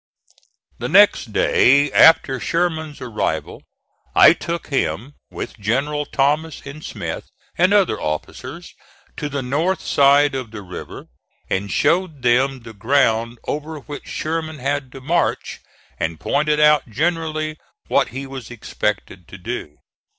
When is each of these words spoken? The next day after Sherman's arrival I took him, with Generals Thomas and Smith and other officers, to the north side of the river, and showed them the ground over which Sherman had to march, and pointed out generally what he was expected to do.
The 0.79 0.89
next 0.89 1.31
day 1.31 1.91
after 1.91 2.39
Sherman's 2.39 3.01
arrival 3.01 3.61
I 4.15 4.33
took 4.33 4.69
him, 4.69 5.13
with 5.29 5.59
Generals 5.59 6.07
Thomas 6.11 6.59
and 6.65 6.83
Smith 6.83 7.25
and 7.55 7.71
other 7.71 8.01
officers, 8.01 8.73
to 9.17 9.29
the 9.29 9.43
north 9.43 9.79
side 9.81 10.33
of 10.33 10.49
the 10.49 10.63
river, 10.63 11.05
and 11.51 11.71
showed 11.71 12.23
them 12.23 12.61
the 12.61 12.73
ground 12.73 13.37
over 13.47 13.77
which 13.81 14.07
Sherman 14.07 14.57
had 14.57 14.91
to 14.93 15.01
march, 15.01 15.59
and 15.99 16.19
pointed 16.19 16.59
out 16.59 16.89
generally 16.89 17.59
what 17.87 18.07
he 18.07 18.25
was 18.25 18.49
expected 18.49 19.27
to 19.27 19.37
do. 19.37 19.77